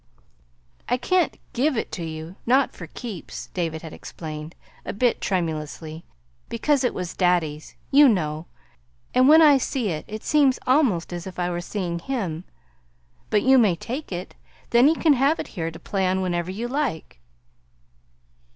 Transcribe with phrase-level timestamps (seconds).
[0.89, 6.03] "I can't GIVE it to you not for keeps," David had explained, a bit tremulously,
[6.49, 8.47] "because it was daddy's, you know;
[9.13, 12.45] and when I see it, it seems almost as if I was seeing him.
[13.29, 14.33] But you may take it.
[14.71, 17.19] Then you can have it here to play on whenever you like."